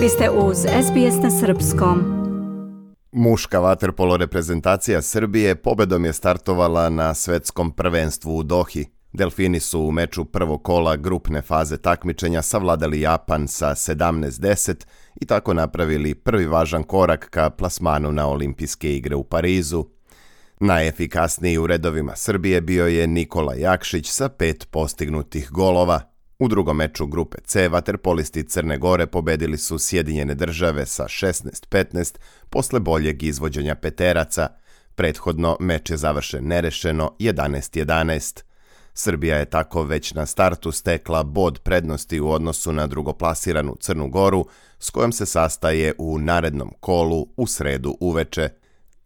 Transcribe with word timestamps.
Vi 0.00 0.08
ste 0.08 0.30
uz 0.30 0.56
SBS 0.58 1.22
na 1.22 1.30
Srpskom. 1.30 2.04
Muška 3.12 3.58
vaterpolo 3.60 4.16
reprezentacija 4.16 5.02
Srbije 5.02 5.54
pobedom 5.54 6.04
je 6.04 6.12
startovala 6.12 6.88
na 6.88 7.14
svetskom 7.14 7.72
prvenstvu 7.72 8.36
u 8.36 8.42
Dohi. 8.42 8.86
Delfini 9.12 9.60
su 9.60 9.80
u 9.80 9.90
meču 9.90 10.24
prvog 10.24 10.62
kola 10.62 10.96
grupne 10.96 11.42
faze 11.42 11.76
takmičenja 11.76 12.42
savladali 12.42 13.00
Japan 13.00 13.48
sa 13.48 13.70
17-10 13.70 14.86
i 15.20 15.26
tako 15.26 15.54
napravili 15.54 16.14
prvi 16.14 16.46
važan 16.46 16.82
korak 16.82 17.30
ka 17.30 17.50
plasmanu 17.50 18.12
na 18.12 18.28
olimpijske 18.28 18.96
igre 18.96 19.16
u 19.16 19.24
Parizu. 19.24 19.84
Najefikasniji 20.60 21.58
u 21.58 21.66
redovima 21.66 22.16
Srbije 22.16 22.60
bio 22.60 22.86
je 22.86 23.06
Nikola 23.06 23.54
Jakšić 23.54 24.10
sa 24.10 24.28
pet 24.28 24.68
postignutih 24.70 25.50
golova. 25.50 26.09
U 26.40 26.48
drugom 26.48 26.76
meču 26.76 27.06
grupe 27.06 27.38
C 27.44 27.68
vaterpolisti 27.68 28.42
Crne 28.42 28.78
Gore 28.78 29.06
pobedili 29.06 29.58
su 29.58 29.78
Sjedinjene 29.78 30.34
države 30.34 30.86
sa 30.86 31.04
16-15 31.04 32.18
posle 32.50 32.80
boljeg 32.80 33.22
izvođenja 33.22 33.74
peteraca. 33.74 34.48
Prethodno 34.94 35.56
meč 35.60 35.90
je 35.90 35.96
završen 35.96 36.46
nerešeno 36.46 37.16
11-11. 37.18 38.42
Srbija 38.94 39.36
je 39.36 39.44
tako 39.44 39.82
već 39.82 40.14
na 40.14 40.26
startu 40.26 40.72
stekla 40.72 41.22
bod 41.22 41.60
prednosti 41.62 42.20
u 42.20 42.30
odnosu 42.30 42.72
na 42.72 42.86
drugoplasiranu 42.86 43.76
Crnu 43.80 44.08
Goru, 44.08 44.46
s 44.78 44.90
kojom 44.90 45.12
se 45.12 45.26
sastaje 45.26 45.92
u 45.98 46.18
narednom 46.18 46.70
kolu 46.80 47.26
u 47.36 47.46
sredu 47.46 47.96
uveče. 48.00 48.48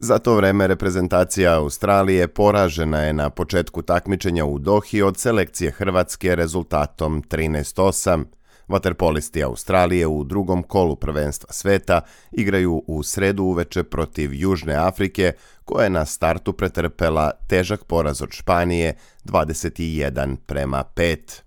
Za 0.04 0.18
to 0.18 0.34
vreme 0.34 0.66
reprezentacija 0.66 1.54
Australije 1.58 2.28
poražena 2.28 3.02
je 3.02 3.12
na 3.12 3.30
početku 3.30 3.82
takmičenja 3.82 4.44
u 4.44 4.58
Dohi 4.58 5.02
od 5.02 5.18
selekcije 5.18 5.70
Hrvatske 5.70 6.34
rezultatom 6.36 7.22
13-8. 7.22 8.24
Vaterpolisti 8.68 9.44
Australije 9.44 10.06
u 10.06 10.24
drugom 10.24 10.62
kolu 10.62 10.96
prvenstva 10.96 11.52
sveta 11.52 12.00
igraju 12.32 12.82
u 12.86 13.02
sredu 13.02 13.44
uveče 13.44 13.82
protiv 13.82 14.34
Južne 14.34 14.74
Afrike, 14.74 15.32
koja 15.64 15.84
je 15.84 15.90
na 15.90 16.04
startu 16.04 16.52
pretrpela 16.52 17.30
težak 17.48 17.84
poraz 17.84 18.22
od 18.22 18.32
Španije 18.32 18.94
21 19.24 20.36
prema 20.46 20.84
5. 20.96 21.40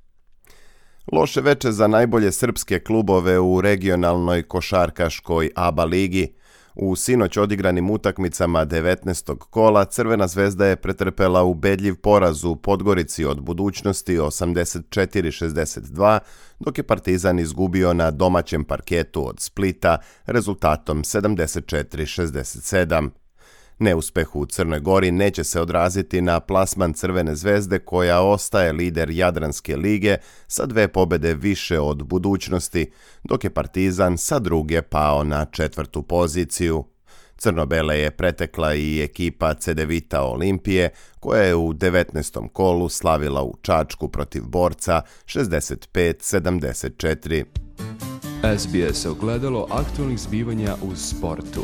Loše 1.11 1.41
veče 1.41 1.71
za 1.71 1.87
najbolje 1.87 2.31
srpske 2.31 2.79
klubove 2.79 3.39
u 3.39 3.61
regionalnoj 3.61 4.43
košarkaškoj 4.43 5.51
ABA 5.55 5.85
ligi– 5.85 6.33
U 6.79 6.95
sinoć 6.95 7.37
odigranim 7.37 7.89
utakmicama 7.89 8.65
19. 8.65 9.37
kola 9.37 9.85
Crvena 9.85 10.27
zvezda 10.27 10.65
je 10.65 10.75
pretrpela 10.75 11.43
ubedljiv 11.43 11.95
poraz 11.95 12.43
u 12.43 12.55
Podgorici 12.55 13.25
od 13.25 13.41
budućnosti 13.41 14.17
84-62, 14.17 16.19
dok 16.59 16.77
je 16.77 16.83
Partizan 16.83 17.39
izgubio 17.39 17.93
na 17.93 18.11
domaćem 18.11 18.63
parketu 18.63 19.29
od 19.29 19.39
Splita 19.39 19.97
rezultatom 20.25 21.03
74-67. 21.03 23.09
Neuspeh 23.79 24.35
u 24.35 24.45
Crnoj 24.45 24.79
Gori 24.79 25.11
neće 25.11 25.43
se 25.43 25.61
odraziti 25.61 26.21
na 26.21 26.39
plasman 26.39 26.93
Crvene 26.93 27.35
zvezde 27.35 27.79
koja 27.79 28.21
ostaje 28.21 28.73
lider 28.73 29.09
Jadranske 29.09 29.75
lige 29.75 30.17
sa 30.47 30.65
dve 30.65 30.87
pobede 30.87 31.33
više 31.33 31.79
od 31.79 32.03
budućnosti, 32.03 32.91
dok 33.23 33.43
je 33.43 33.49
Partizan 33.49 34.17
sa 34.17 34.39
druge 34.39 34.81
pao 34.81 35.23
na 35.23 35.45
četvrtu 35.45 36.03
poziciju. 36.03 36.85
Crnobele 37.37 37.99
je 37.99 38.11
pretekla 38.11 38.75
i 38.75 39.01
ekipa 39.01 39.53
Cedevita 39.53 40.23
Olimpije, 40.23 40.89
koja 41.19 41.43
je 41.43 41.55
u 41.55 41.73
19. 41.73 42.49
kolu 42.53 42.89
slavila 42.89 43.43
u 43.43 43.55
Čačku 43.61 44.07
protiv 44.07 44.43
borca 44.43 45.01
65-74. 45.25 47.43
SBS 48.57 49.05
ogledalo 49.05 49.67
aktualnih 49.71 50.19
zbivanja 50.19 50.75
u 50.81 50.95
sportu. 50.95 51.63